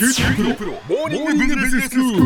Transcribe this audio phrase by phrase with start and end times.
[0.00, 2.24] 九州大学モーニングビジネススクール。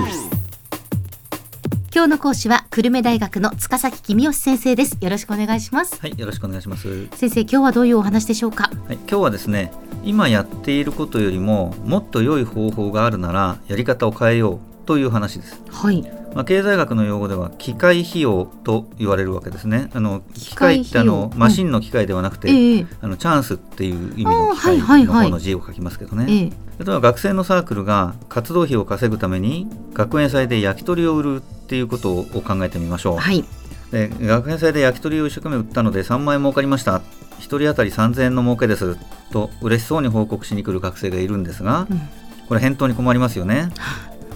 [1.93, 6.89] 今日の講師は久留米大学の塚崎君吉先生ですよろしくお願いしますはい、よろしくお願いします。
[6.89, 8.71] はい、先生今日はどういうお話でしょうか？
[8.89, 9.73] 今日はですね、
[10.05, 15.61] 今やっていることよりももっと良い方法があるならやり方を変えようという話です。
[15.69, 16.01] はい
[16.33, 19.91] まあ、経済学の用語では機械費用と言われるわけですね。
[19.95, 26.27] あの機機械械ってあのマシンの機械ではなくて、ええあのチャンスっていう意味の機械はいはいの方の字を書きますけどね。
[26.29, 33.19] ええ例えば学生のサークルが活動費を稼ぐために学園祭で焼き鳥を売るっていうことを考えてみましょう。
[33.19, 33.45] はい。
[33.93, 37.03] で学園祭で焼き鳥を一生懸命売ったので3万円儲かりました1
[37.41, 38.97] 人当たり3000円の儲けです。
[39.33, 42.01] と嬉しそうに報告しに来る学生がいるんですがうん。
[42.49, 43.71] これ返答に困りますよね。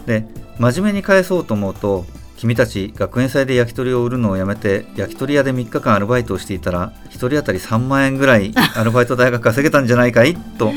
[0.06, 0.27] で
[0.59, 10.36] 真面目に返そうと思うと君たち学園祭で焼き鳥を売るのをやめて焼き鳥屋で3日間アルバイトをしていたら1人当たり3万円ぐらいアルバイト代が稼げたんじゃないかい？
[10.36, 10.73] と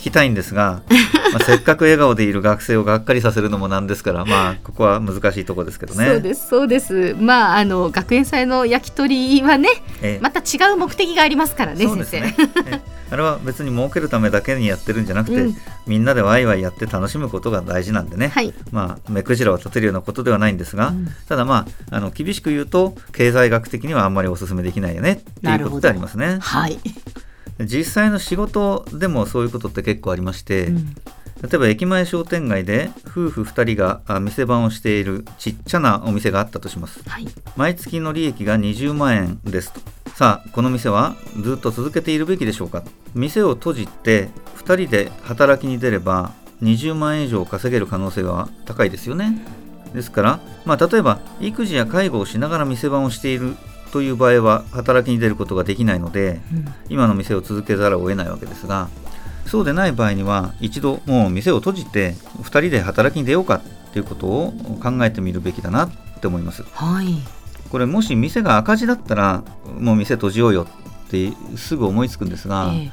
[0.00, 0.80] 聞きたいんですが、
[1.32, 6.06] まあ、せっかく笑顔でいる学生をがっかりさせるのもなんですからまあここは難しいところですけどね。
[6.06, 7.16] そうですそうです。
[7.20, 9.68] まああの学園祭の焼き鳥はね
[10.00, 10.20] ええ。
[10.22, 12.22] また違う目的がありますからね先生。
[13.10, 15.56] あれは別に儲けるためだけにやってるんじゃなくて、うん。
[15.86, 18.54] みんなでワイワイやって楽しむことが大事なんでね、はい。
[18.70, 21.08] まあ目くじらを立てるようなことではないんですが、うん。
[21.28, 26.38] ただまああの厳しく言うと経済学的にはあんまりお勧めできないよねっていうことでありますね。
[26.40, 26.78] はい、
[27.66, 30.94] 実際の仕事でもそういうことって結構ありまして、うん。
[31.42, 37.02] 例えば駅前商店街で夫婦2人があ店番をしているちっちゃなお店があったとします。
[37.08, 37.26] はい。
[37.56, 39.80] 毎月の利益が20万円ですと。
[40.14, 42.82] さあこの店はずっと続けているべきでしょうか？
[43.14, 49.40] 店を閉じて2人で働きに出れば20万円以上稼げる可能性は高いですよね。
[49.94, 53.56] ですから、まあ、例えば育児や介護をしながら店番をしている
[53.92, 56.74] という場合は働きに出ることができないのでうん。
[56.88, 58.88] 今の店を続けざるを得ないわけですが
[59.46, 66.62] そうでない場合には一度もう店を閉じて2人で働きに出ようかっていうことを考えてみるべきだなって思います。
[66.62, 67.18] はい。
[67.70, 69.42] これもし店が赤字だったら
[69.78, 70.66] もう店閉じようよ
[71.06, 72.90] ってすぐ思いつくんですが、え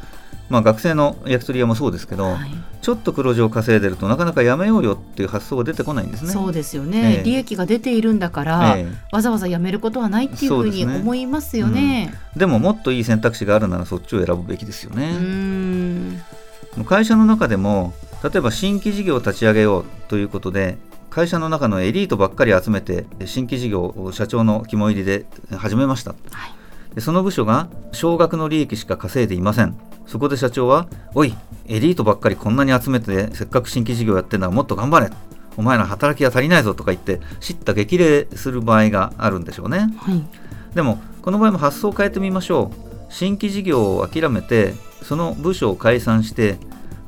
[0.50, 2.52] まあ、学生の焼き鳥屋もそうですけど、えはい。
[2.82, 6.32] ちょっと黒字を稼いでるとなかなかやめようよっていう発想が出てこないんですね。
[6.32, 7.24] そうですよね、ええ。
[7.24, 8.88] 利益が出ているんだから、ええ。
[9.12, 12.14] わざわざやめることはないっていうふうに思いますよね。
[12.38, 15.12] でももっといい選択肢があるならそっちを選ぶべきですようね。
[15.12, 16.22] ん。
[16.86, 17.94] 会社の中でも
[18.24, 20.78] 例えば新規事業を立ち上げようということで
[21.10, 25.26] 会社の中のエリートばっかり集めて新規事業を社長の肝入りで
[25.58, 26.12] 始めました。
[26.12, 26.96] はい。
[26.96, 29.76] でその部署が少額の利益しか稼いでいません
[30.08, 31.36] そこで社長は「おい
[31.68, 35.12] エリートばっかりこんなに集めてせっかく新規事業やってんだからもっと頑張れ」
[35.58, 39.92] お前ら働きが足りないぞとか言って叱咤激励する場合があるんでしょうね。
[39.98, 40.24] はい。
[40.76, 42.88] でもこの場合も発想を変えてみましょう。
[43.10, 46.58] 新規事業を諦めてその部署を解散して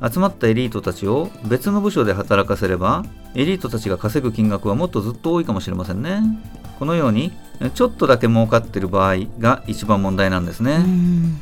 [0.02, 6.22] 集まったエリートたちを別の部署で働かせればエリートたちが稼ぐ金額はもっとずっと多いかもしれませんね。
[6.78, 7.32] このように
[7.74, 11.40] ちょっとだけ儲かってる場合が一番問題なんですね、うん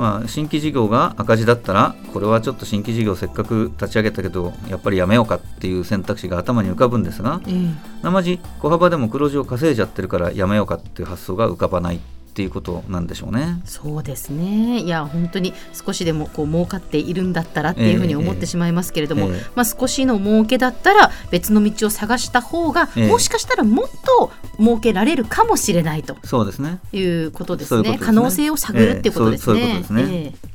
[0.00, 8.02] まあ、新規事業が赤字だったらこれはちょっと新規事業せっかく立ち上げたけどやっぱりやめようかっていう選択肢が頭に浮かぶんですがええ。
[8.02, 12.00] なまじ小幅でも黒字を稼いじゃってるからやめようかっていう発想が浮かばない
[12.40, 13.60] っていうことなんでしょうね。
[13.66, 14.80] そうですね。
[14.80, 19.42] いや本当に少しでもこう儲かっているんだったらっていうふうに思ってしまいますけれども、ええ。
[19.54, 23.08] まあ、少しの儲けだったら別の道を探した方が、ええ。
[23.08, 26.16] もしかしたらもっと儲けられるかもしれないと。
[26.24, 26.78] そうですね。
[26.94, 27.98] いうことですね。
[28.00, 29.84] 可能性を探るっていうことですね。
[29.94, 30.50] ええ。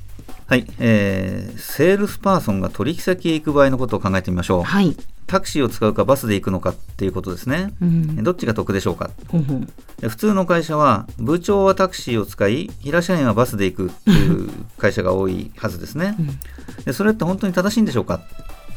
[0.47, 4.61] はい、えーセールスパーソンが取引先へ行く場合のことを考えてみましょう。
[4.61, 4.95] えはい、
[5.27, 7.73] タクシーを使うかバスで行くのかっていうことですね。
[7.81, 9.09] うん、どっちが得でしょうか。
[9.29, 9.67] ほん
[10.01, 16.15] 普通の会社は部長はタクシーを使い平社員はバスで行くっていう会社が多いはずですね。
[16.19, 16.39] うん。
[16.85, 18.21] でそれって本当に正しいんでしょうか、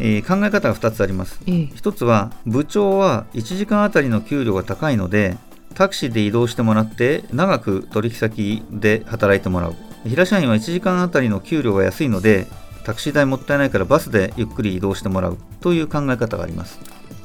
[0.00, 1.41] えー考え方が2つあります。
[1.47, 1.70] ええ。
[1.75, 5.36] 一つは部長は1時間あたりの給料が高いので
[5.75, 9.75] タクシーで移動してもらって長く取引先で働いてもらう。
[10.04, 12.47] 平社員は1時間あたりの給料が安いので
[12.88, 16.80] タクシー代もったいないからバスでゆっくり移動してもらうという考え方があります。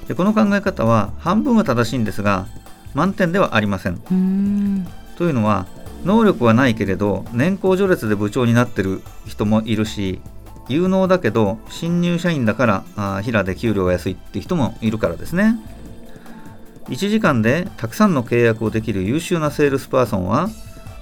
[0.10, 2.48] でこの考え方は半分は正しいんですが
[2.94, 3.96] 満点ではありません。
[5.16, 5.66] というのは
[6.04, 10.20] 能力はないけれど年功序列で部長になってる人もいるし
[10.68, 15.56] 有能だけど新入社員だからあー平で給料が安いって人もいるからですね。
[16.90, 20.50] 1時間でたくさんの契約をできる優秀なセールスパーソンは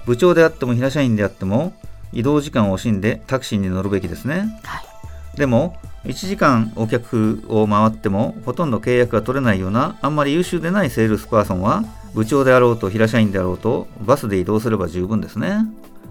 [0.05, 1.73] 部長であっても平社員であっても
[2.13, 4.59] 移動時間を惜しんでタクシーに乗るべきですね。
[4.63, 5.37] はい。
[5.37, 15.65] でも1時間お客を回ってもほとんど契約が取れないようなあんまり優秀でないセールスパーソンは部長であろうと平社員であろうとバスで移動すれば十分ですね。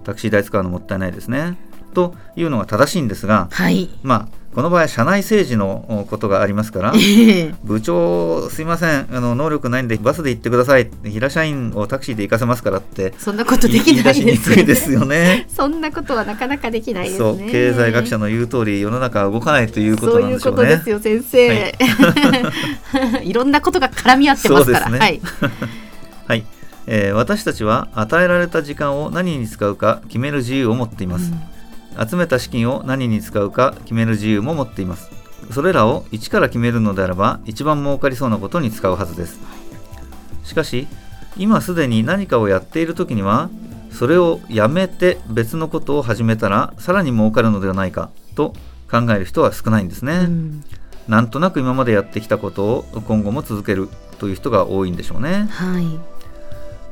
[0.04, 1.58] タクシー代使うのもったいないですね
[1.92, 3.88] というのが正しいんですが、はい。
[4.02, 15.46] まあこの場合社内政治のことがありますからええ部長すいませんあの能力ないんでバスで行ってください平社員をタクシーで行かせますからってそんなことできないですくいですよね。
[15.54, 17.48] そんなことはなかなかできないですそうね。
[17.50, 20.90] 経済学者の言う通り世の中は動かないということそういうなんでしょうねことです。
[20.90, 21.74] よ、先生。
[23.22, 24.90] い、 ろんなことが絡み合ってますから。
[24.90, 25.20] ねはい。
[26.26, 26.44] はい、
[26.86, 31.32] えー私たちは与えられた時間を何に使うか決める自由を持っています、
[32.00, 35.10] 集めた資金を何に使うか決める自由も持っています。
[35.52, 39.40] それらを一から決めるのであれば一番儲かりそうなことに使うはずです。
[40.44, 40.86] しかし
[41.36, 43.50] 今すでに何かをやっている時には
[43.92, 48.54] それをやめて別のことを始めたらさらに儲かるのではないかと
[48.90, 50.64] 考える人は少ないんですね、うん。
[51.08, 53.88] なんとなく今までやってきたことを今後も続ける
[54.18, 55.48] という人が多いんでしょうね。
[55.50, 56.19] はい。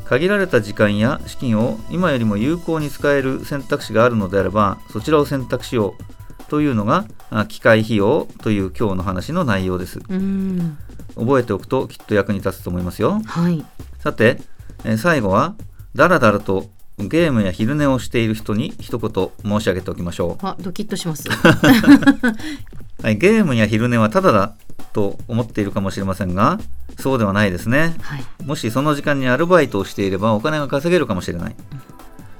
[0.08, 10.78] 限られた時間や資金を今よりも有効に使える選択肢があるのであればそちらを選択しようというのがあ機械費用という今日の話の内容ですうん。
[11.14, 13.64] 覚えておくときっと役に立つと思いますよはい。
[13.98, 14.40] さて、
[14.84, 15.56] えー最後は
[15.94, 21.28] だらだらとゲームや昼寝をしている人に一言申し上げておきましょあ、ドキッとします。
[21.28, 21.32] う、
[23.02, 24.54] はい、ゲームや昼寝はただだ
[24.92, 26.58] と思っているかもしれませんが
[26.98, 28.24] そうではないですねはい。
[28.44, 31.56] もしその時間にアルバイトをしていればお金が稼げるかもしれない。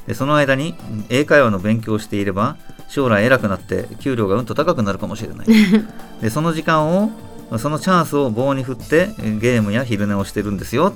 [0.07, 2.57] でその間にうん英会話の勉強をしていれば
[2.89, 5.47] 将来偉くなって給料がうんと高くなるかもしれない。
[6.21, 7.13] でその時間を
[7.59, 10.95] そのチャンスを棒に振ってえゲームや昼寝をしてるんですよ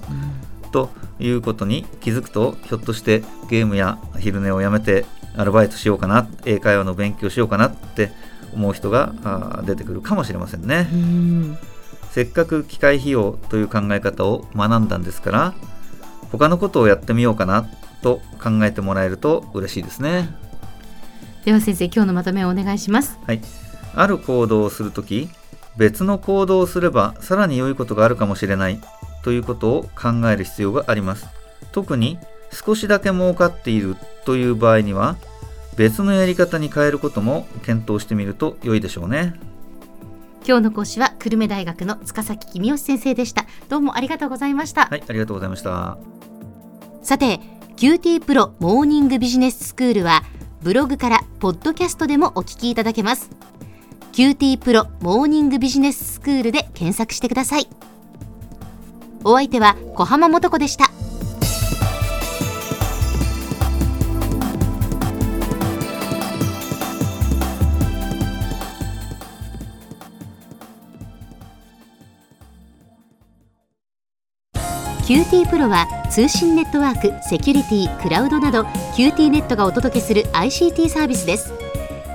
[0.73, 0.91] と
[1.21, 5.05] いうことに気づくとひょっとしてゲームや昼寝をやめて
[5.37, 8.11] アルバイトしようかな英会話の勉強しようかなって
[8.55, 10.89] 思う人が出てくるかもしれませんね。
[10.93, 11.59] うん。
[12.11, 15.55] せっかく機械費用という考え方を学んだんですから
[16.31, 17.67] 他のことをやってみようかな
[18.03, 20.29] と考えてもらえると嬉しいですね。
[21.45, 23.19] では先生、今日のまとめをお願いします。
[23.27, 23.41] はい、
[23.95, 25.29] ある行動をするとき
[25.77, 28.79] 別の行動をすればさらに良いことがあるかもしれない
[29.23, 31.27] ということを考える必要があります。
[31.73, 32.19] 特に
[32.51, 35.17] 少しだけ儲かっているという場合には
[35.77, 39.35] 別のやり方に変えることも検討してみると良いでしょうね。
[40.47, 43.47] 今日の講師は久留米大学の塚崎君吉先生でした。
[43.69, 44.87] どうもありがとうございました。
[44.87, 45.99] はい、ありがとうございました。
[47.03, 47.41] さて
[47.77, 50.23] QT プロモーニングビジネススクールは
[50.63, 53.31] ブログからポッドキャストでもお聞きいただけます
[54.13, 57.69] QT プロモーニングビジネススクールで検索してください
[59.25, 60.91] お相手は小浜もとこでした
[75.03, 78.63] 「QT プロは通信ネットワークセキュリティクラウドなど
[78.97, 81.62] QT ネットがお届けする ICT サービスです。